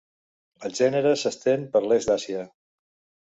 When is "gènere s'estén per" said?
0.77-1.81